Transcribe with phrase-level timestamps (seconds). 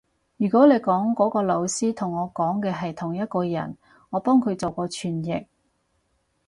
[0.37, 3.77] 如果你講嗰個老師同我諗嘅係同一個人，
[4.09, 5.45] 我幫佢做過傳譯